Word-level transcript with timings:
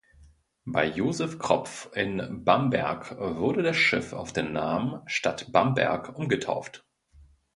Bei 0.65 0.87
Josef 0.87 1.37
Kropf 1.37 1.91
in 1.93 2.43
Bamberg 2.43 3.19
wurde 3.19 3.61
das 3.61 3.77
Schiff 3.77 4.13
auf 4.13 4.33
den 4.33 4.51
Namen 4.51 5.03
"Stadt 5.07 5.51
Bamberg" 5.51 6.17
umgetauft. 6.17 6.87